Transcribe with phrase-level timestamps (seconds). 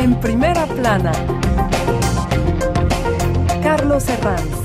[0.00, 1.12] En primera plana,
[3.62, 4.60] Carlos Herranz.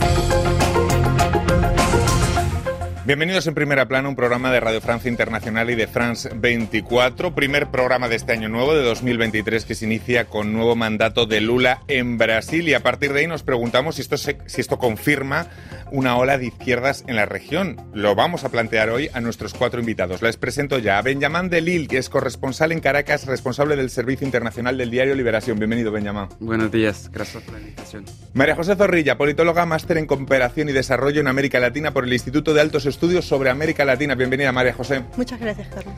[3.05, 7.67] Bienvenidos en Primera Plana, un programa de Radio Francia Internacional y de France 24, primer
[7.67, 11.81] programa de este año nuevo, de 2023, que se inicia con nuevo mandato de Lula
[11.89, 15.47] en Brasil y a partir de ahí nos preguntamos si esto, si esto confirma
[15.91, 17.77] una ola de izquierdas en la región.
[17.93, 20.21] Lo vamos a plantear hoy a nuestros cuatro invitados.
[20.21, 24.77] Les presento ya a Benjamín Delil, que es corresponsal en Caracas, responsable del Servicio Internacional
[24.77, 25.57] del Diario Liberación.
[25.57, 26.27] Bienvenido, Benjamín.
[26.39, 28.05] Buenos días, gracias por la invitación.
[28.33, 32.53] María José Zorrilla, politóloga, máster en cooperación y desarrollo en América Latina por el Instituto
[32.53, 34.15] de Altos Estudios sobre América Latina.
[34.15, 35.03] Bienvenida, María José.
[35.17, 35.95] Muchas gracias, Carlos.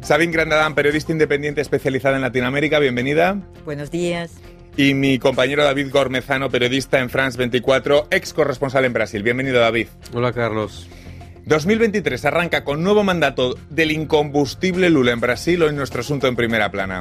[0.00, 2.78] Sabine Grandadán, periodista independiente especializada en Latinoamérica.
[2.78, 3.36] Bienvenida.
[3.64, 4.32] Buenos días
[4.78, 9.24] y mi compañero David Gormezano, periodista en France 24, ex corresponsal en Brasil.
[9.24, 9.88] Bienvenido, David.
[10.14, 10.88] Hola, Carlos.
[11.46, 16.70] 2023 arranca con nuevo mandato del incombustible Lula en Brasil, hoy nuestro asunto en primera
[16.70, 17.00] plana.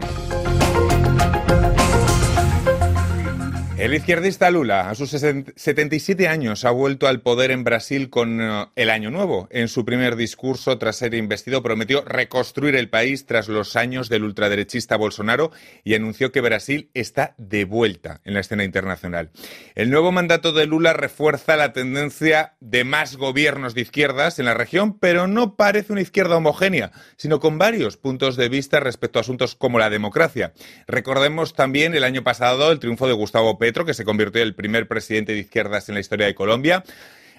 [3.78, 8.66] El izquierdista Lula, a sus 77 años, ha vuelto al poder en Brasil con eh,
[8.76, 9.48] el Año Nuevo.
[9.52, 14.24] En su primer discurso, tras ser investido, prometió reconstruir el país tras los años del
[14.24, 15.52] ultraderechista Bolsonaro
[15.84, 19.30] y anunció que Brasil está de vuelta en la escena internacional.
[19.76, 24.56] El nuevo mandato de Lula refuerza la tendencia de más gobiernos de izquierdas en la
[24.56, 29.22] región, pero no parece una izquierda homogénea, sino con varios puntos de vista respecto a
[29.22, 30.54] asuntos como la democracia.
[30.88, 34.88] Recordemos también el año pasado el triunfo de Gustavo Que se convirtió en el primer
[34.88, 36.84] presidente de izquierdas en la historia de Colombia.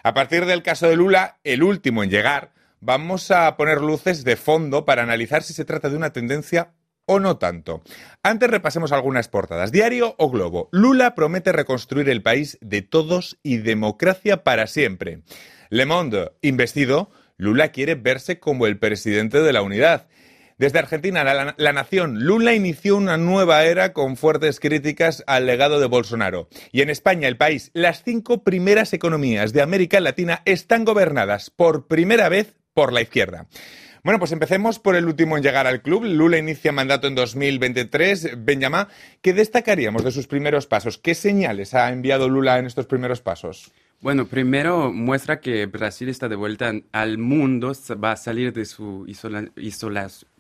[0.02, 4.36] A partir del caso de Lula, el último en llegar, vamos a poner luces de
[4.36, 6.72] fondo para analizar si se trata de una tendencia
[7.06, 7.82] o no tanto.
[8.22, 9.72] Antes repasemos algunas portadas.
[9.72, 10.68] Diario o Globo.
[10.72, 15.22] Lula promete reconstruir el país de todos y democracia para siempre.
[15.70, 20.08] Le Monde, investido, Lula quiere verse como el presidente de la unidad.
[20.58, 25.86] Desde Argentina, la, Nación, Lula inició una nueva era con fuertes críticas al legado de
[25.86, 26.48] Bolsonaro.
[26.72, 31.86] Y en España, el país, las cinco primeras economías de América Latina están gobernadas por
[31.86, 33.46] primera vez por la izquierda.
[34.02, 36.02] Bueno, pues empecemos por el último en llegar al club.
[36.04, 38.44] Lula inicia mandato en 2023.
[38.44, 38.88] Benjamín,
[39.22, 40.98] ¿qué destacaríamos de sus primeros pasos?
[40.98, 43.70] ¿Qué señales ha enviado Lula en estos primeros pasos?
[44.00, 47.72] Bueno, primero muestra que Brasil está de vuelta al mundo,
[48.02, 49.04] va a salir de su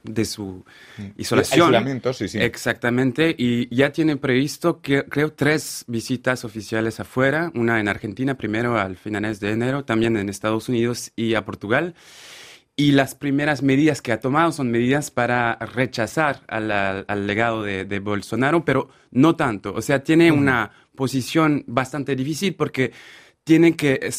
[0.04, 0.64] de su
[0.96, 1.02] mm.
[1.16, 1.74] isolación.
[1.74, 2.38] Aislamiento, sí, sí.
[2.38, 8.78] Exactamente, y ya tiene previsto, que, creo, tres visitas oficiales afuera, una en Argentina primero
[8.78, 11.94] al finales de enero, también en Estados Unidos y a Portugal.
[12.76, 18.64] Y las primeras medidas que ha tomado son medidas para rechazar al, legado de, Bolsonaro,
[18.64, 19.74] pero no tanto.
[19.74, 22.92] O sea, tiene una posición bastante difícil porque
[23.48, 24.10] tiene que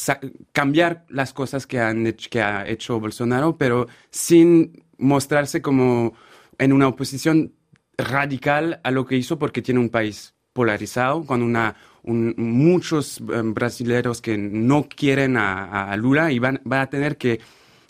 [0.53, 6.15] cambiar las cosas que, han que ha hecho Bolsonaro, pero sin mostrarse como
[6.57, 7.53] en una oposición
[7.95, 14.19] radical a lo que hizo porque tiene un país polarizado, con una, muchos em, brasileños
[14.19, 17.39] que no quieren a, Lula y van, a tener que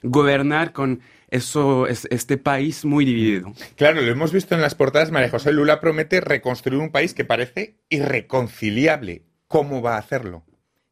[0.03, 3.53] gobernar con eso, este país muy dividido.
[3.77, 5.09] Claro, lo hemos visto en las portadas.
[5.09, 9.23] María José Lula promete reconstruir un país que parece irreconciliable.
[9.47, 10.43] ¿Cómo va a hacerlo?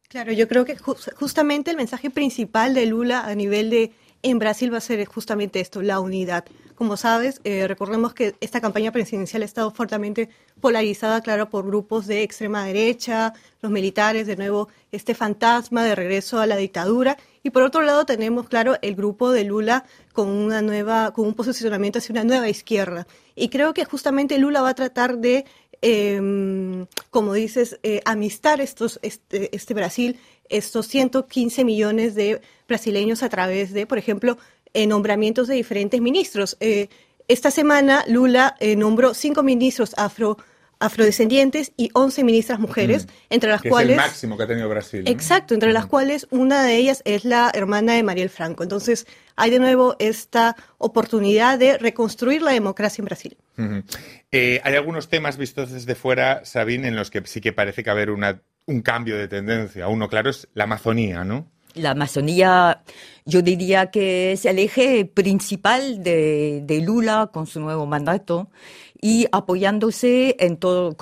[0.08, 3.92] Claro, yo creo que justamente el mensaje principal de Lula a nivel de
[4.22, 6.46] en Brasil va a ser justamente esto, la unidad.
[6.74, 10.30] Como sabes, eh, recordemos que esta campaña presidencial ha estado fuertemente
[10.62, 16.40] polarizada, claro, por grupos de extrema derecha, los militares, de nuevo, este fantasma de regreso
[16.40, 17.18] a la dictadura.
[17.42, 21.34] Y por otro lado tenemos, claro, el grupo de Lula con una nueva, con un
[21.34, 23.06] posicionamiento hacia una nueva izquierda.
[23.34, 25.44] Y creo que justamente Lula va a tratar de
[25.82, 30.18] eh, como dices, eh, amistar estos, este, este, Brasil,
[30.48, 34.38] estos 115 millones de brasileños a través de, por ejemplo,
[34.74, 36.56] eh, nombramientos de diferentes ministros.
[36.60, 36.88] Eh,
[37.26, 40.38] esta semana Lula eh, nombró cinco ministros afro
[40.80, 43.96] afrodescendientes y 11 ministras mujeres, entre las cuales...
[43.96, 45.02] Es el máximo que ha tenido Brasil.
[45.06, 48.62] Exacto, entre las cuales una de ellas es la hermana de Mariel Franco.
[48.62, 49.06] Entonces,
[49.36, 53.36] hay de nuevo esta oportunidad de reconstruir la democracia en Brasil.
[53.60, 58.10] hay algunos temas vistos desde fuera, Sabine, en los que sí que parece que haber
[58.10, 59.88] una, un cambio de tendencia.
[59.88, 61.50] Uno, claro, es la Amazonía, ¿no?
[61.74, 62.82] La Amazonía,
[63.24, 68.50] yo diría que es el eje principal de, Lula con su nuevo mandato
[69.00, 70.96] y apoyándose en, todo,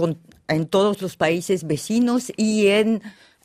[0.49, 3.03] en todos los países vecinos y en,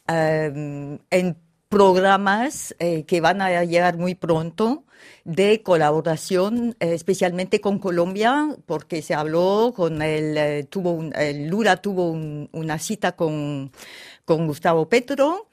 [0.08, 1.38] em, en
[1.70, 4.84] programas eh, que van a llegar muy pronto
[5.24, 11.02] de colaboración, especialmente con Colombia, porque se habló con el, eh, tuvo
[11.34, 13.72] Lula tuvo una cita con,
[14.26, 15.48] con Gustavo Petro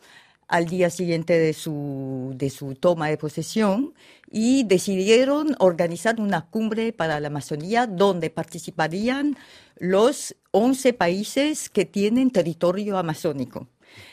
[0.49, 3.95] al día siguiente de su, de su toma de posesión
[4.31, 9.37] y decidieron organizar una cumbre para la Amazonía donde participarían
[9.77, 13.69] los 11 países que tienen territorio amazónico.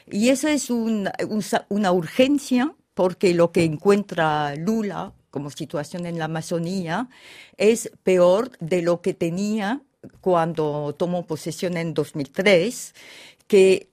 [0.09, 1.11] Y esa es una,
[1.91, 7.09] urgencia porque lo que encuentra Lula como situación en la Amazonía
[7.57, 9.81] es peor de lo que tenía
[10.21, 12.93] cuando tomó posesión en 2003,
[13.47, 13.89] que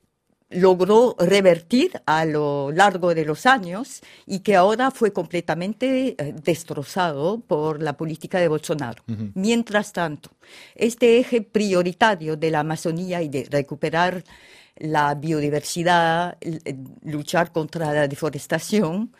[0.54, 7.40] logró revertir a lo largo de los años y que ahora fue completamente eh, destrozado
[7.40, 9.02] por la política de Bolsonaro.
[9.34, 10.30] Mientras tanto,
[10.74, 14.24] este eje prioritario de la Amazonía y de recuperar
[14.76, 16.38] la biodiversidad,
[17.02, 19.12] luchar contra la deforestación,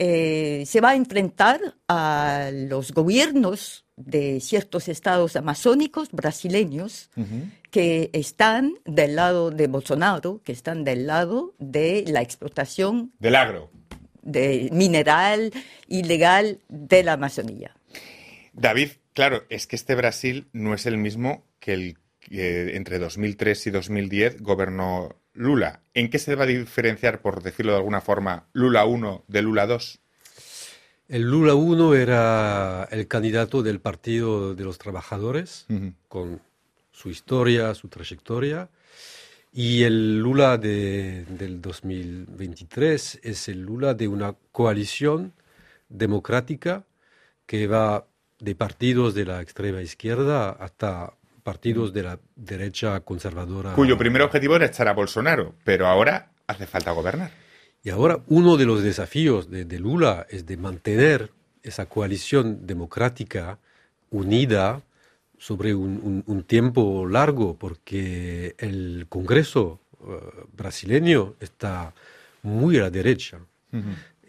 [0.00, 7.10] eh, se va a enfrentar a los gobiernos de ciertos estados amazónicos brasileños
[7.72, 13.72] que están del lado de Bolsonaro, que están del lado de la explotación del agro,
[14.22, 15.50] de mineral
[15.88, 17.74] ilegal de la Amazonía.
[18.52, 23.66] David, claro, es que este Brasil no es el mismo que el que entre 2003
[23.66, 25.82] y 2010 gobernó Lula.
[25.94, 29.66] ¿En qué se va a diferenciar, por decirlo de alguna forma, Lula 1 de Lula
[29.66, 30.00] 2?
[31.08, 35.66] El Lula 1 era el candidato del Partido de los Trabajadores,
[36.08, 36.42] con
[36.92, 38.68] su historia, su trayectoria.
[39.52, 45.32] Y el Lula del 2023 es el Lula de una coalición
[45.88, 46.84] democrática
[47.46, 48.06] que va
[48.38, 51.14] de partidos de la extrema izquierda hasta
[51.48, 53.72] partidos de la derecha conservadora.
[53.72, 57.30] Cuyo primer objetivo era echar a Bolsonaro, pero ahora hace falta gobernar.
[57.82, 61.30] Y ahora uno de los desafíos de, Lula es de mantener
[61.62, 63.58] esa coalición democrática
[64.10, 64.82] unida
[65.38, 71.94] sobre un, tiempo largo, porque el Congreso uh, brasileño está
[72.42, 73.38] muy a la derecha.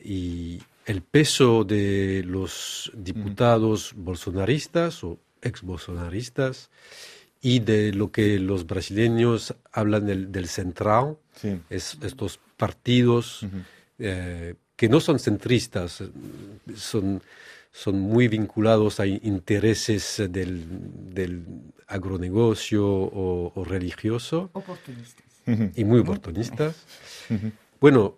[0.01, 6.69] Y el peso de los diputados bolsonaristas o ex-bolsonaristas
[7.41, 11.17] y de lo que los brasileños hablan del, del central,
[11.69, 13.45] es, estos partidos
[13.97, 16.03] eh, que no son centristas,
[16.75, 17.21] son,
[17.71, 20.65] son muy vinculados a intereses del,
[21.13, 21.43] del
[21.87, 24.49] agronegocio o, religioso.
[24.53, 25.25] Oportunistas.
[25.75, 26.75] Y muy oportunistas.
[27.81, 28.17] Bueno,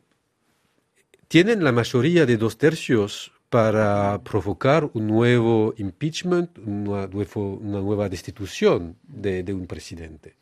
[1.28, 9.44] tienen la mayoría de dos tercios para provocar un nuevo impeachment, una, nueva destitución de,
[9.54, 10.38] un presidente.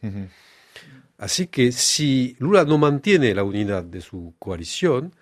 [1.18, 5.16] Así que si Lula no mantiene la unidad de su coalición,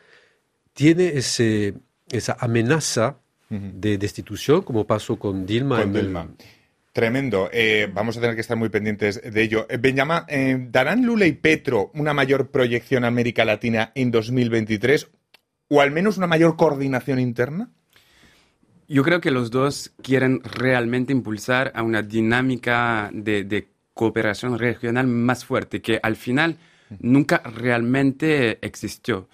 [0.74, 1.76] tiene ese,
[2.12, 3.20] esa amenaza
[3.50, 5.78] de destitución, como pasó con Dilma.
[6.92, 7.50] Tremendo.
[7.54, 9.66] Eh, vamos a tener que estar muy pendientes de ello.
[9.70, 15.08] Eh, Benjamín, eh, ¿darán Lula y Petro una mayor proyección a América Latina en 2023
[15.70, 17.70] o al menos una mayor coordinación interna?
[18.88, 25.44] Yo creo que los dos quieren realmente impulsar a una dinámica de, cooperación regional más
[25.44, 26.58] fuerte, que al final
[27.00, 29.28] nunca realmente existió.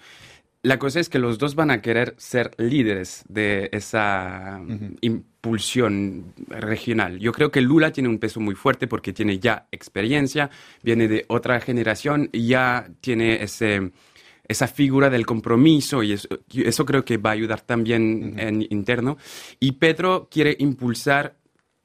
[0.62, 4.58] La cosa es que los dos van a querer ser líderes de esa
[5.02, 7.18] impulsión regional.
[7.18, 10.48] Yo creo que Lula tiene un peso muy fuerte porque tiene ya experiencia,
[10.82, 13.92] viene de otra generación, ya tiene ese
[14.46, 19.16] esa figura del compromiso y eso, creo que va a ayudar también en interno.
[19.58, 21.36] Y Pedro quiere impulsar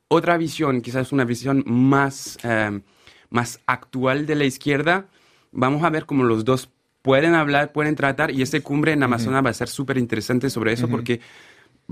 [0.08, 2.82] otra visión, quizás una visión más, eh,
[3.30, 5.08] más actual de la izquierda.
[5.52, 6.70] Vamos a ver cómo los dos
[7.02, 10.74] pueden hablar, pueden tratar y ese cumbre en Amazonas va a ser súper interesante sobre
[10.74, 11.22] eso porque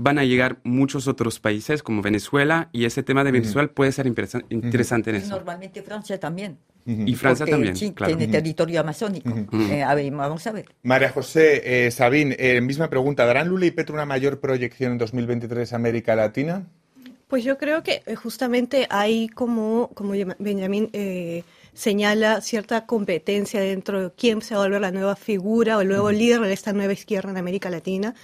[0.00, 4.06] van a llegar muchos otros países como Venezuela y ese tema de Venezuela puede ser
[4.06, 5.30] interesante en eso.
[5.30, 6.56] normalmente Francia también.
[6.86, 9.28] Y Francia también, Tiene territorio amazónico.
[9.70, 10.66] Eh, a ver, vamos a ver.
[10.84, 13.26] María José, eh, Sabín, eh, misma pregunta.
[13.26, 16.64] ¿Darán Lula y Petro una mayor proyección en 2023 América Latina?
[17.26, 20.90] Pues yo creo que eh, justamente hay como, como Benjamín
[21.74, 25.88] señala cierta competencia dentro de quién se va a volver la nueva figura o el
[25.88, 28.14] nuevo líder de esta nueva izquierda en América Latina.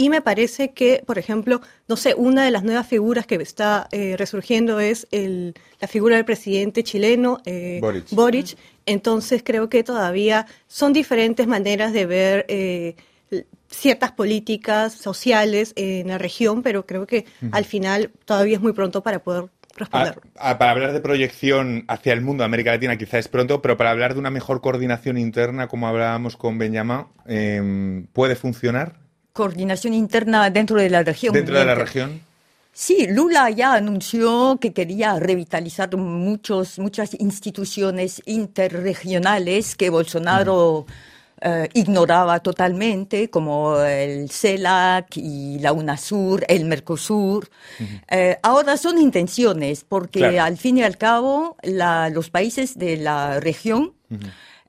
[0.00, 3.86] Y me parece que, por ejemplo, no sé, una de las nuevas figuras que está
[3.92, 8.56] eh, resurgiendo es el, la figura del presidente chileno, eh, Boric.
[8.86, 12.96] Entonces creo que todavía son diferentes maneras de ver eh,
[13.68, 19.02] ciertas políticas sociales en la región, pero creo que al final todavía es muy pronto
[19.02, 20.14] para poder responder.
[20.36, 23.76] Ah, ah, para hablar de proyección hacia el mundo, América Latina quizá es pronto, pero
[23.76, 28.99] para hablar de una mejor coordinación interna, como hablábamos con Benjamín, em, ¿puede funcionar?
[29.32, 31.32] Coordinación interna dentro de la región.
[31.34, 32.20] ¿Dentro de la región?
[32.72, 40.86] Sí, Lula ya anunció que quería revitalizar muchos, muchas instituciones interregionales que Bolsonaro
[41.42, 47.48] eh, ignoraba totalmente, como el CELAC y la UNASUR, el Mercosur.
[48.10, 50.42] Eh, ahora son intenciones, porque Claro.
[50.44, 53.94] al fin y al cabo la- los países de la región,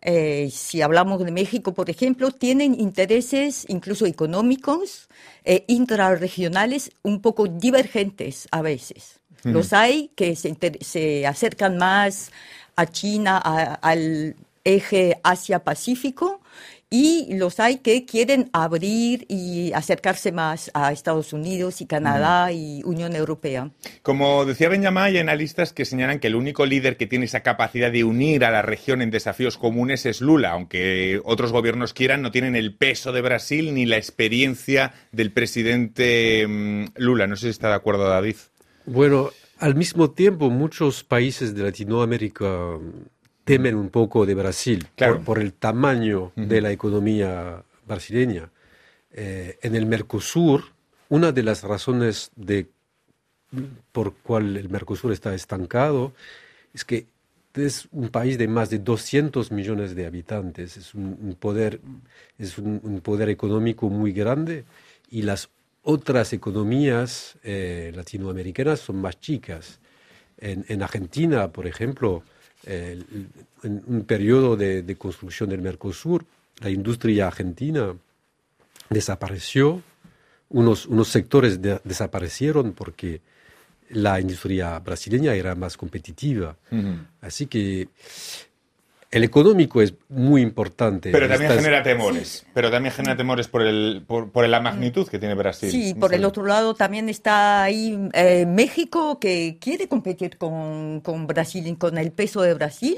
[0.01, 5.08] eh, si hablamos de México, por ejemplo, tienen intereses incluso económicos
[5.46, 9.20] e intrarregionales un poco divergentes a veces.
[9.43, 12.31] Los hay que se, se acercan más
[12.75, 16.40] a China, a- al eje Asia-Pacífico,
[16.93, 22.81] y los hay que quieren abrir y acercarse más a Estados Unidos y Canadá y
[22.83, 23.71] Unión Europea.
[24.01, 27.93] Como decía Benjamín, hay analistas que señalan que el único líder que tiene esa capacidad
[27.93, 32.29] de unir a la región en desafíos comunes es Lula, aunque otros gobiernos quieran, no
[32.29, 37.25] tienen el peso de Brasil ni la experiencia del presidente mm, Lula.
[37.25, 38.36] No sé si está de acuerdo David.
[38.86, 39.29] Bueno,
[39.60, 42.77] al mismo tiempo, muchos países de Latinoamérica
[43.43, 45.15] temen un poco de Brasil Claro.
[45.17, 48.50] por, por el tamaño de la economía brasileña.
[49.13, 50.63] Eh, en el Mercosur,
[51.10, 52.67] una de las razones de,
[53.91, 56.13] por cual el Mercosur está estancado
[56.74, 57.07] es que
[57.53, 61.81] es un país de más de 200 millones de habitantes, es un, un poder,
[62.38, 64.63] es un, un poder económico muy grande
[65.10, 65.50] y las
[65.83, 69.79] otras economías eh, latinoamericanas son más chicas.
[70.38, 72.24] En, en Argentina, por ejemplo,
[72.65, 73.01] eh,
[73.63, 76.25] en un periodo de, de construcción del Mercosur,
[76.60, 77.94] la industria argentina
[78.89, 79.82] desapareció,
[80.50, 83.22] unos, unos sectores de- desaparecieron porque
[83.89, 86.56] la industria brasileña era más competitiva.
[87.22, 87.88] Así que
[89.12, 91.12] el económico es muy importante.
[91.12, 92.46] Pero también Estas- genera temores.
[92.53, 95.70] Pero también genera temores por, el, por, por la magnitud que tiene Brasil.
[95.70, 101.27] Sí, por el otro lado también está ahí eh, México que quiere competir con, con
[101.27, 102.98] Brasil, con el peso de Brasil,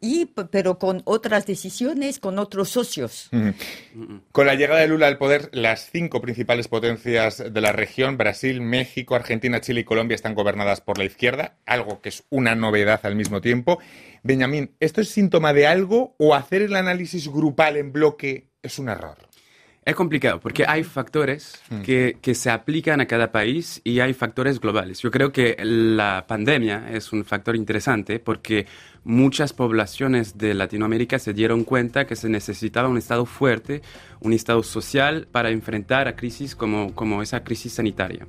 [0.00, 3.30] y, pero con otras decisiones, con otros socios.
[4.32, 8.60] Con la llegada de Lula al poder, las cinco principales potencias de la región, Brasil,
[8.60, 13.00] México, Argentina, Chile y Colombia, están gobernadas por la izquierda, algo que es una novedad
[13.04, 13.78] al mismo tiempo.
[14.22, 18.88] Benjamín, ¿esto es síntoma de algo o hacer el análisis grupal en bloque es un
[18.88, 19.29] error?
[19.82, 24.60] Es complicado porque hay factores que, que se aplican a cada país y hay factores
[24.60, 25.00] globales.
[25.00, 28.66] Yo creo que la pandemia es un factor interesante porque
[29.04, 33.80] muchas poblaciones de Latinoamérica se dieron cuenta que se necesitaba un Estado fuerte,
[34.20, 38.26] un Estado social para enfrentar a crisis como, como esa crisis sanitaria.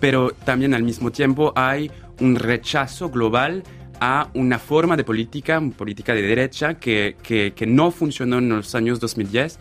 [0.00, 3.62] Pero también al mismo tiempo hay un rechazo global
[4.00, 8.74] a una forma de política, política de derecha que, que, que no funcionó en los
[8.74, 9.58] años 2010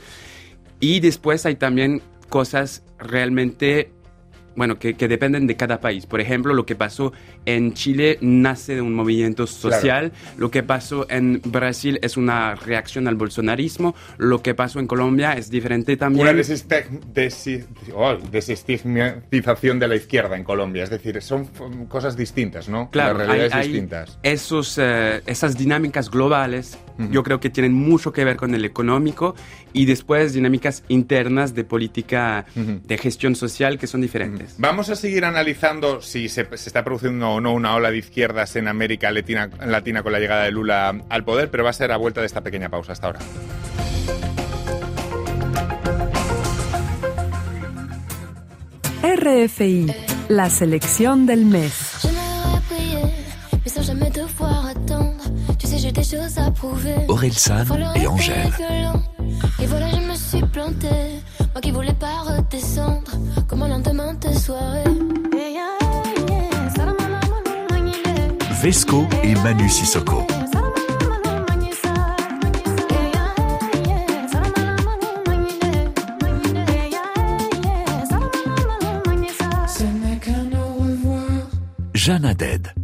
[0.80, 3.92] y después hay también cosas realmente,
[4.58, 6.06] bueno, que, que dependen de cada país.
[6.06, 7.14] Por ejemplo, lo que pasó
[7.46, 13.08] en Chile nace de un movimiento social, lo que pasó en Brasil es una reacción
[13.08, 16.28] al bolsonarismo, lo que pasó en Colombia es diferente también.
[16.28, 16.32] Una
[17.94, 20.84] oh, desestigmatización de la izquierda en Colombia.
[20.84, 21.46] Es decir, son
[21.88, 22.90] cosas distintas, ¿no?
[22.90, 24.20] Claro, Las realidades hay- hay distintas.
[24.24, 26.78] Esos, eh, esas dinámicas globales,
[27.12, 29.36] yo creo que tienen mucho que ver con el económico
[29.72, 34.47] y después dinámicas internas de política de gestión social que son diferentes.
[34.58, 38.56] Vamos a seguir analizando si se, se está produciendo o no una ola de izquierdas
[38.56, 41.92] en América Latina, Latina con la llegada de Lula al poder, pero va a ser
[41.92, 43.20] a vuelta de esta pequeña pausa hasta ahora.
[49.04, 49.94] RFI,
[50.30, 52.08] la selección del mes.
[57.10, 58.52] Aurel San et Angèle.
[59.60, 61.17] Et voilà, je me suis plantée.
[61.58, 63.14] Moi qui voulais pas redescendre,
[63.48, 64.84] comme un lendemain de soirée.
[68.62, 70.22] Vesco et Manu Sissoko.
[79.68, 81.50] Ce n'est qu'un au revoir,
[81.96, 82.77] Jeanne Haddad.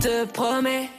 [0.00, 0.90] Te promets.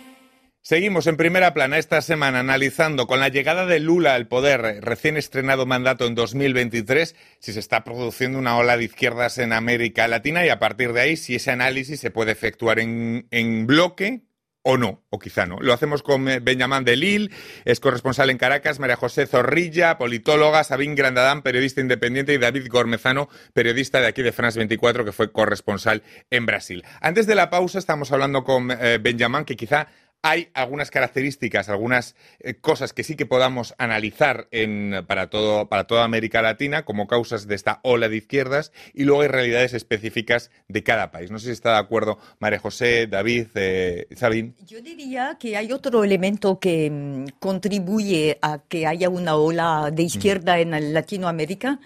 [0.62, 5.18] Seguimos en primera plana esta semana analizando con la llegada de Lula al poder, recién
[5.18, 10.46] estrenado mandato en 2023, si se está produciendo una ola de izquierdas en América Latina
[10.46, 14.29] y a partir de ahí si ese análisis se puede efectuar en, en bloque
[14.70, 15.58] o no, o quizá no.
[15.60, 17.32] Lo hacemos con eh, Benjamín de Lille,
[17.66, 23.30] es corresponsal en Caracas, María José Zorrilla, politóloga, Sabín Grandadán, periodista independiente, y David Gormezano,
[23.54, 26.84] periodista de aquí de France 24, que fue corresponsal en Brasil.
[27.02, 29.88] Antes de la pausa estamos hablando con eh, Benjamín, que quizá
[30.22, 35.86] hay algunas características, algunas eh, cosas que sí que podamos analizar en, para, todo, para
[35.86, 40.52] toda América Latina como causas de esta ola de izquierdas y luego hay realidades específicas
[40.68, 41.32] de cada país.
[41.32, 44.56] No sé si está de acuerdo María José, David, eh, Sabín.
[44.66, 50.04] Yo diría que hay otro elemento que mm, contribuye a que haya una ola de
[50.04, 51.80] izquierda en Latinoamérica,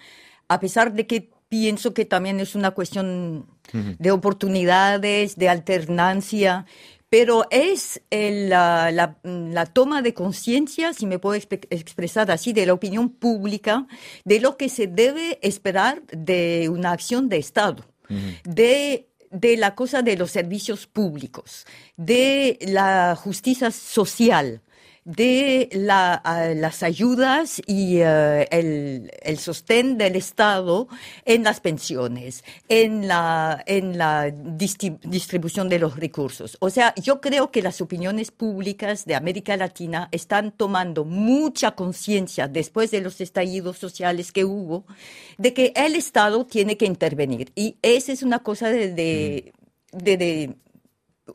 [0.48, 6.66] a pesar de que pienso que también es una cuestión de oportunidades, de alternancia,
[7.16, 12.66] pero es el, la, la- la toma de conciencia, si me puedo expresar así, de
[12.66, 13.86] la opinión pública,
[14.24, 17.84] de lo que se debe esperar de una acción de Estado,
[18.42, 21.66] de, de la cosa de los servicios públicos,
[21.96, 24.60] de la justicia social,
[25.04, 26.22] de la,
[26.56, 30.88] las ayudas y eh, el, el sostén del Estado
[31.26, 36.56] en las pensiones, en la, en la distribución de los recursos.
[36.60, 42.48] O sea, yo creo que las opiniones públicas de América Latina están tomando mucha conciencia
[42.48, 44.86] después de los estallidos sociales que hubo,
[45.36, 47.52] de que el Estado tiene que intervenir.
[47.54, 49.52] Y esa es una cosa de, de,
[49.92, 50.56] de- de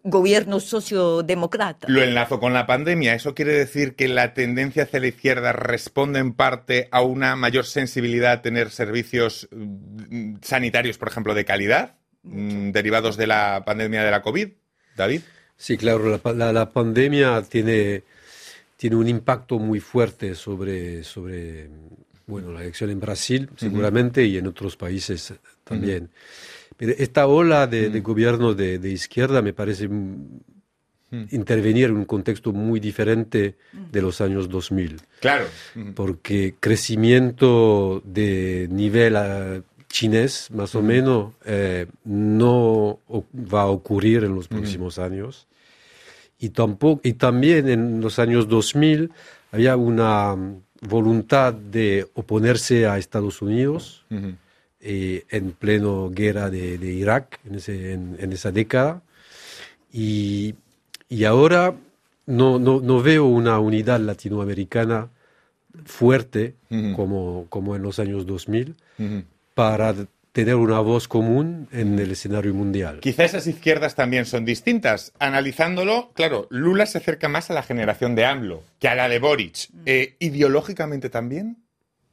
[0.04, 1.88] gobierno sociodemócrata.
[1.90, 3.14] Lo enlazo con la pandemia.
[3.16, 7.66] ¿Eso quiere decir que la tendencia hacia la izquierda responde en parte a una mayor
[7.66, 14.04] sensibilidad a tener servicios mm, sanitarios, por ejemplo, de calidad, mm, derivados de la pandemia
[14.04, 14.50] de la COVID?
[14.96, 15.22] David.
[15.58, 18.04] Sí, claro, la, pa- la- la pandemia tiene,
[18.78, 21.70] tiene un impacto muy fuerte sobre, sobre
[22.28, 26.12] bueno, la elección en Brasil, seguramente, y en otros países también.
[26.80, 30.40] Esta ola de, de gobierno de, de izquierda me parece mm,
[31.32, 33.56] intervenir en un contexto muy diferente
[33.92, 35.46] de los años 2000 Claro.
[35.96, 43.00] porque crecimiento de nivel ah, chinés, más o menos, eh, no
[43.34, 45.48] va a ocurrir en los próximos años.
[46.38, 49.12] Y, tampoco, y también en los años 2000
[49.52, 54.06] había una mm, voluntad de oponerse a Estados Unidos.
[54.82, 59.02] Eh, en pleno guerra de, de Irak, en, ese- en- en esa década.
[59.92, 60.56] Y,
[61.10, 61.76] y ahora
[62.26, 65.10] no, no, no veo una unidad latinoamericana
[65.86, 66.94] fuerte Ujú.
[66.96, 69.24] como, como en los años 2000 Ujú.
[69.56, 69.96] para
[70.32, 73.00] tener una voz común en el escenario mundial.
[73.02, 75.12] Quizá esas izquierdas también son distintas.
[75.20, 79.20] Analizándolo, claro, Lula se acerca más a la generación de AMLO que a la de
[79.20, 79.70] Boric.
[79.86, 81.58] Eh, ¿Ideológicamente también?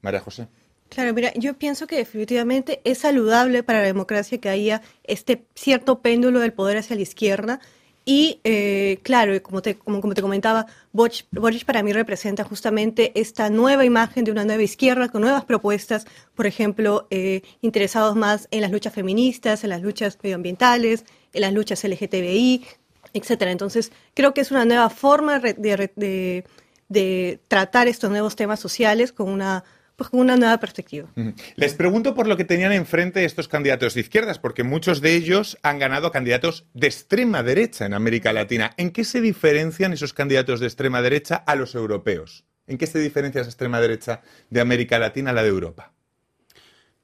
[0.01, 0.49] María José.
[0.89, 6.01] Claro, mira, yo pienso que definitivamente es saludable para la democracia que haya este cierto
[6.01, 7.61] péndulo del poder hacia la izquierda.
[8.09, 13.51] Y eh, claro, como te, como, te comentaba, Boric, Boric para mí representa justamente esta
[13.51, 18.61] nueva imagen de una nueva izquierda con nuevas propuestas, por ejemplo, eh, interesados más en
[18.61, 22.65] las luchas feministas, en las luchas medioambientales, en las luchas LGTBI,
[23.13, 23.51] etcétera.
[23.51, 25.55] Entonces, creo que es una nueva forma de,
[25.97, 26.45] de-
[26.89, 29.65] de tratar estos nuevos temas sociales con una,
[29.97, 31.09] pues, con una nueva perspectiva.
[31.57, 35.59] Les pregunto por lo que tenían enfrente estos candidatos de izquierdas, porque muchos de ellos
[35.63, 38.73] han ganado candidatos de extrema derecha en América Latina.
[38.77, 42.45] ¿En qué se diferencian esos candidatos de extrema derecha a los europeos?
[42.67, 45.93] ¿En qué se diferencia esa extrema derecha de América Latina a la de Europa?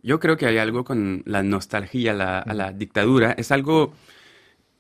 [0.03, 3.33] Yo creo que hay algo con la nostalgia a la, a la dictadura.
[3.39, 3.95] Es algo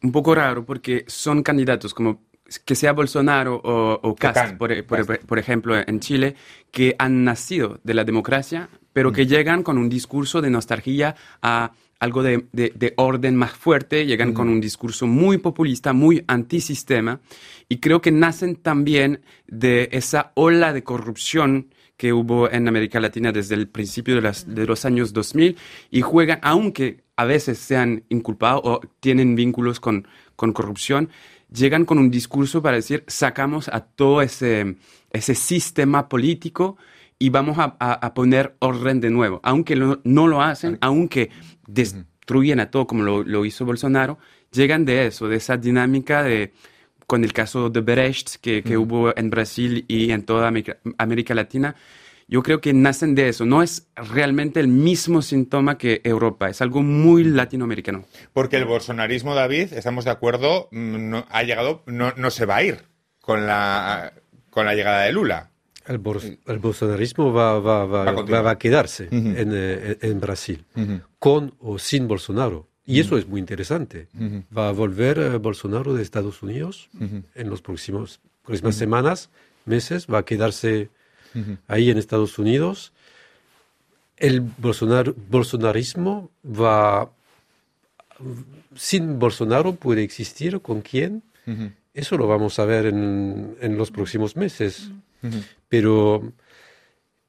[0.02, 2.24] un poco raro porque son candidatos como
[2.58, 5.24] que sea Bolsonaro o, o Cast, por, por- Cast.
[5.24, 6.34] por ejemplo, en Chile,
[6.70, 11.72] que han nacido de la democracia, pero que llegan con un discurso de nostalgia a
[12.00, 17.20] algo de, de- de orden más fuerte, llegan con un discurso muy populista, muy antisistema,
[17.68, 23.30] y creo que nacen también de esa ola de corrupción que hubo en América Latina
[23.30, 25.56] desde el principio de, las- de los años 2000
[25.90, 31.08] y juegan, aunque a veces sean inculpados o tienen vínculos con, con corrupción,
[31.52, 34.76] llegan con un discurso para decir, sacamos a todo ese,
[35.10, 36.76] ese sistema político
[37.18, 39.40] y vamos a, a- a poner orden de nuevo.
[39.42, 41.30] Aunque lo- no lo hacen, aunque
[41.66, 44.18] destruyen a todo como lo, lo hizo Bolsonaro,
[44.52, 46.52] llegan de eso, de esa dinámica de
[47.06, 51.34] con el caso de Brecht que, que hubo en Brasil y en toda América, América
[51.34, 51.74] Latina,
[52.32, 53.44] yo creo que nacen de eso.
[53.44, 58.04] No es realmente el mismo síntoma que Europa, es algo muy latinoamericano.
[58.32, 62.56] Porque el bolsonarismo, David, estamos de acuerdo, mm, no, ha llegado, no, no se va
[62.56, 62.78] a ir
[63.20, 64.12] con la,
[64.50, 65.50] con la llegada de Lula.
[65.86, 68.40] El, bolsonarismo va, va, va, Va a continuar.
[68.42, 70.64] va- va a quedarse en, eh, en Brasil,
[71.18, 72.68] con o sin Bolsonaro.
[72.84, 74.08] Y eso es muy interesante.
[74.56, 76.88] Va a volver eh, Bolsonaro de Estados Unidos
[77.34, 79.30] en los próximos próximas semanas,
[79.66, 80.90] meses, va a quedarse
[81.68, 82.92] ahí en Estados Unidos.
[84.16, 87.10] El Bolsonar- bolsonarismo va
[88.74, 91.22] sin Bolsonaro puede existir, ¿con quién?
[91.94, 94.90] Eso lo vamos a ver en, en los próximos meses.
[95.68, 96.32] Pero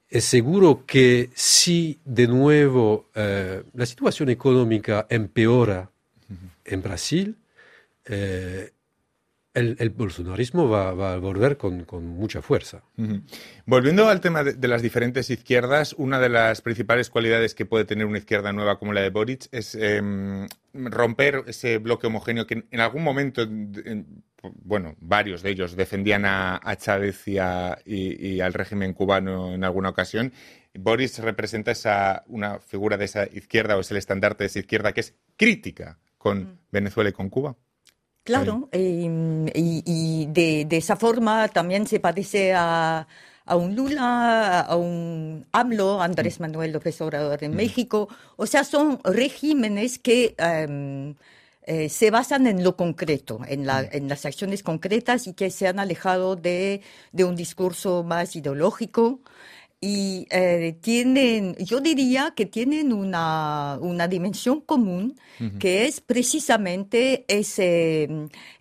[0.08, 5.90] es seguro que si de nuevo eh, la situación económica empeora
[6.64, 7.36] en Brasil,
[8.06, 8.70] eh,
[9.54, 12.82] el, el bolsonarismo va, va a volver con, con mucha fuerza.
[13.66, 17.84] Volviendo al tema de, de las diferentes izquierdas, una de las principales cualidades que puede
[17.84, 22.54] tener una izquierda nueva como la de Boric es em, romper ese bloque homogéneo que
[22.54, 24.24] en, en algún momento, en- en-
[24.62, 29.54] bueno, varios de ellos defendían a, a Chávez y, a- y- y al régimen cubano
[29.54, 30.32] en alguna ocasión.
[30.74, 34.92] Boris representa esa, una figura de esa izquierda o es el estandarte de esa izquierda
[34.92, 37.56] que es crítica con Venezuela y con Cuba.
[38.24, 43.06] Claro, eh, y, y de, de esa forma también se parece a,
[43.44, 48.08] a un Lula, a un AMLO, Andrés Manuel López Obrador en México.
[48.36, 51.14] O sea, son regímenes que em,
[51.66, 55.66] eh, se basan en lo concreto, en, la, en las acciones concretas y que se
[55.66, 56.80] han alejado de,
[57.12, 59.20] de un discurso más ideológico.
[59.86, 65.14] Y eh, tienen, yo diría que tienen una, una dimensión común,
[65.58, 68.08] que es precisamente ese,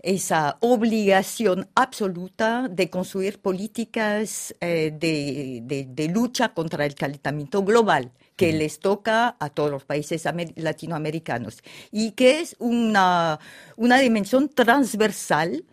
[0.01, 8.11] esa obligación absoluta de construir políticas eh, de, de- de lucha contra el calentamiento global
[8.35, 11.59] que les toca a todos los países amer- latinoamericanos
[11.91, 13.39] y que es una,
[13.77, 15.63] una dimensión transversal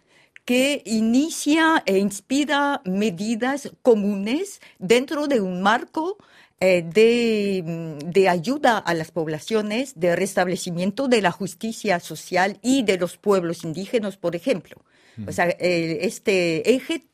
[0.50, 6.18] que inicia e inspira medidas comunes dentro de un marco
[6.58, 12.82] eh, de, mm, de ayuda a las poblaciones, de restablecimiento de la justicia social y
[12.82, 14.82] de los pueblos indígenas, por ejemplo.
[15.24, 17.04] O sea, eh, este eje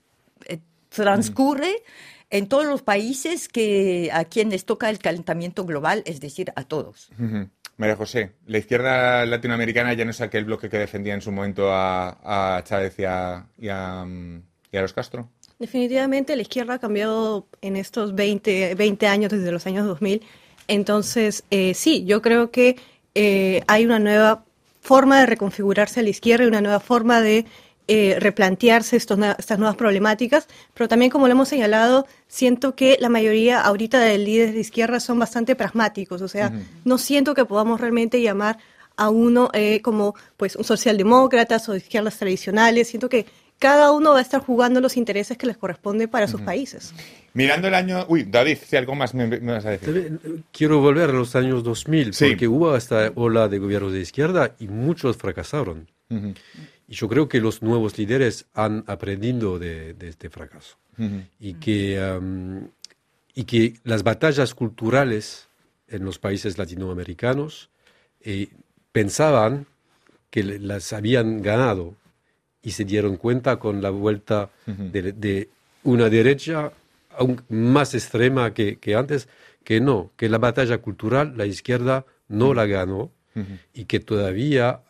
[0.46, 1.82] eh, transcurre
[2.30, 7.10] en todos los países que a quienes toca el calentamiento global, es decir, a todos.
[7.18, 7.50] Ujú.
[7.76, 11.68] María José, la izquierda latinoamericana ya no es aquel bloque que defendía en su momento
[11.70, 13.02] a, Chávez mm,
[13.58, 15.28] y a los Castro.
[15.58, 20.22] Definitivamente la izquierda ha cambiado en estos 20, 20 años, desde los años 2000.
[20.68, 22.76] Entonces, eh, sí, yo creo que
[23.14, 24.44] eh, hay una nueva
[24.80, 27.46] forma de reconfigurarse a la izquierda y una nueva forma de
[27.88, 33.08] eh, replantearse estos estas nuevas problemáticas, pero también, como lo hemos señalado, siento que la
[33.08, 36.52] mayoría ahorita de líderes de izquierda son bastante pragmáticos, o sea,
[36.84, 38.58] no siento que podamos realmente llamar
[38.96, 43.26] a uno eh, como pues un socialdemócratas o de izquierdas tradicionales, siento que
[43.58, 46.92] cada uno va a estar jugando los intereses que les corresponde para sus países.
[47.32, 48.04] Mirando el año...
[48.08, 50.18] Uy, David, si algo más me, me vas a decir.
[50.52, 52.28] Quiero volver a los años 2000, Sí.
[52.28, 55.90] porque hubo esta ola de gobiernos de izquierda y muchos fracasaron.
[56.10, 56.34] Ujú,
[56.88, 60.76] Y yo creo que los nuevos líderes han aprendido de, de este fracaso.
[61.38, 62.20] Y que,
[63.34, 65.48] y que las batallas culturales
[65.88, 67.68] en los países latinoamericanos
[68.22, 68.48] eh,
[68.92, 69.66] pensaban
[70.30, 71.94] que las habían ganado
[72.62, 75.50] y se dieron cuenta con la vuelta de, de
[75.84, 76.72] una derecha
[77.16, 79.28] aún más extrema que, que antes,
[79.64, 83.10] que no, que la batalla cultural la izquierda no la ganó
[83.74, 84.80] y que todavía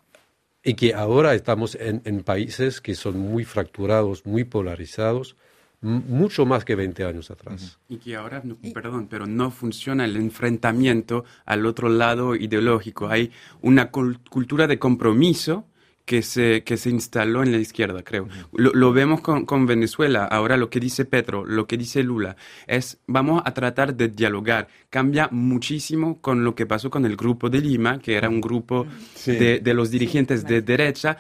[0.66, 5.37] y que ahora estamos en, en países que son muy fracturados, muy polarizados,
[5.81, 7.79] mucho más que 20 años atrás.
[7.88, 13.09] Y que ahora, no- perdón, pero no funciona el enfrentamiento al otro lado ideológico.
[13.09, 13.31] Hay
[13.62, 15.66] una cul- cultura de compromiso
[16.07, 18.29] que se, que se instaló en la izquierda, creo.
[18.55, 20.25] Lo, lo vemos con, con Venezuela.
[20.25, 24.69] Ahora lo que dice Petro, lo que dice Lula, es vamos a tratar de dialogar.
[24.88, 28.87] Cambia muchísimo con lo que pasó con el grupo de Lima, que era un grupo
[29.14, 29.33] Sí.
[29.33, 31.19] de, de los dirigentes de derecha,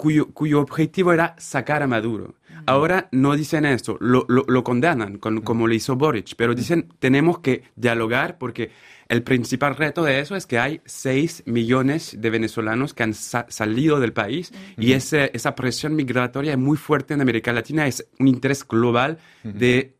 [0.00, 2.34] cuyo, cuyo objetivo era sacar a Maduro.
[2.64, 6.88] Ahora no dicen esto, lo, lo, lo condenan, con- como lo hizo Boric, pero dicen
[6.98, 8.70] tenemos que dialogar porque
[9.08, 13.44] el principal reto de eso es que hay 6 millones de venezolanos que han sa-
[13.50, 18.06] salido del país y ese, esa presión migratoria es muy fuerte en América Latina, es
[18.18, 19.96] un interés global de,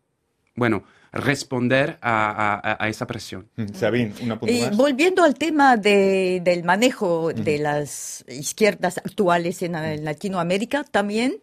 [0.57, 3.49] bueno, responder a, a- a esa presión.
[3.59, 3.75] Ujú.
[3.75, 4.77] Sabín, un apunte Y más.
[4.77, 11.35] volviendo al tema de- del manejo de las izquierdas actuales en, en Latinoamérica, también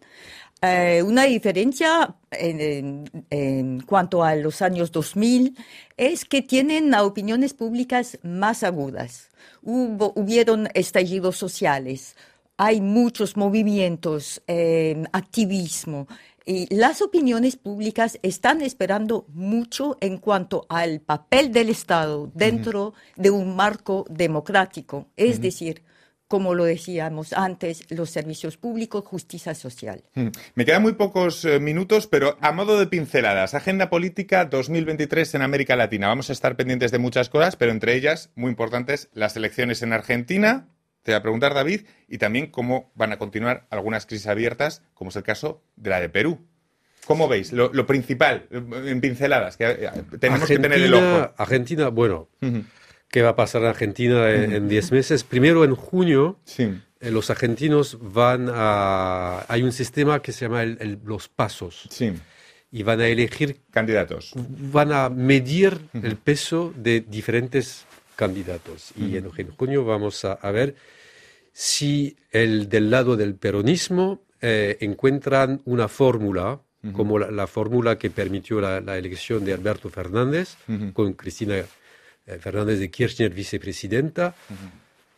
[0.62, 5.56] eh, una diferencia en, en- en cuanto a los años 2000
[5.96, 9.28] es que tienen opiniones públicas más agudas.
[9.62, 12.16] Hubo, hubieron estallidos sociales,
[12.56, 16.08] hay muchos movimientos, eh, activismo.
[16.48, 23.28] Y las opiniones públicas están esperando mucho en cuanto al papel del Estado dentro de
[23.28, 25.82] un marco democrático, es decir,
[26.26, 30.04] como lo decíamos antes, los servicios públicos, justicia social.
[30.54, 35.42] Me quedan muy pocos eh, minutos, pero a modo de pinceladas, Agenda Política 2023 en
[35.42, 36.08] América Latina.
[36.08, 39.92] Vamos a estar pendientes de muchas cosas, pero entre ellas, muy importantes, las elecciones en
[39.92, 40.66] Argentina.
[41.02, 45.10] Te voy a preguntar, David, y también cómo van a continuar algunas crisis abiertas, como
[45.10, 46.40] es el caso de la de Perú.
[47.06, 47.52] ¿Cómo veis?
[47.52, 51.32] Lo, lo principal, en pinceladas, que eh, tenemos que tener el ojo.
[51.38, 52.28] Argentina, bueno,
[53.08, 55.24] ¿qué va a pasar en Argentina en en 10 meses?
[55.24, 56.64] Primero, en junio, Sí.
[57.00, 59.46] eh, los argentinos van a...
[59.48, 61.86] Hay un sistema que se llama el- el- los pasos.
[61.90, 62.12] Sí.
[62.70, 64.32] Y van a elegir, Candidatos.
[64.36, 67.86] van a medir el peso de diferentes
[68.18, 68.92] candidatos.
[68.96, 70.74] Y en, en junio vamos a, a ver
[71.52, 76.60] si el del lado del peronismo eh, encuentran una fórmula,
[76.92, 80.56] como la, la fórmula que permitió la, la elección de Alberto Fernández,
[80.92, 81.66] con Cristina eh,
[82.40, 84.34] Fernández de Kirchner vicepresidenta.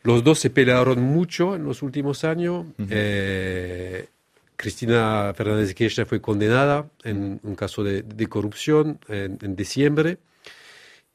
[0.02, 2.66] Los dos se pelearon mucho en los últimos años.
[2.90, 4.08] Eh,
[4.56, 10.18] Cristina Fernández de Kirchner fue condenada en un caso de, de corrupción en, en diciembre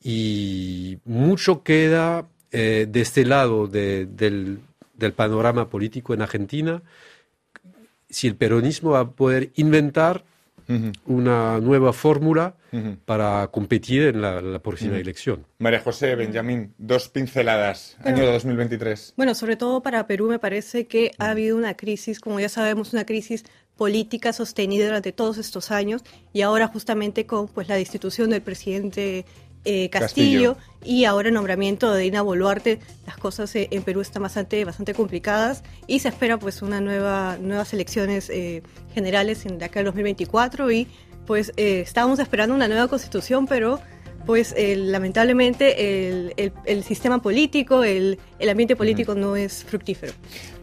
[0.07, 4.59] y mucho queda eh, de este lado de- del,
[4.93, 6.83] del panorama político en Argentina
[8.07, 10.23] si el peronismo va a poder inventar
[10.67, 10.91] Ujú.
[11.05, 12.97] una nueva fórmula Ujú.
[13.05, 15.43] para competir en la, la próxima elección.
[15.59, 19.13] María José, Benjamín, dos pinceladas, año 2023.
[19.17, 22.93] Bueno, sobre todo para Perú me parece que ha habido una crisis, como ya sabemos,
[22.93, 23.43] una crisis
[23.75, 29.25] política sostenida durante todos estos años y ahora justamente con pues la destitución del presidente
[29.65, 34.23] eh, Castillo, y ahora el nombramiento de Dina Boluarte, las cosas eh, en Perú están
[34.23, 38.61] bastante bastante complicadas y se espera pues una nueva nuevas elecciones eh,
[38.93, 40.87] generales en de acá al 2024 y
[41.25, 43.79] pues eh, estábamos esperando una nueva constitución, pero
[44.25, 50.13] pues eh, lamentablemente el, el- el sistema político, el, el ambiente político no es fructífero.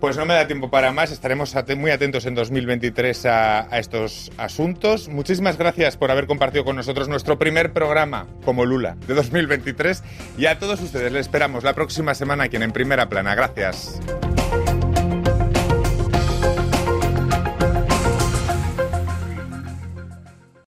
[0.01, 4.33] Pues no me da tiempo para más, estaremos muy atentos en 2023 a, a estos
[4.37, 5.09] asuntos.
[5.09, 10.03] Muchísimas gracias por haber compartido con nosotros nuestro primer programa como Lula de 2023
[10.39, 13.35] y a todos ustedes les esperamos la próxima semana aquí En Primera Plana.
[13.35, 14.01] Gracias.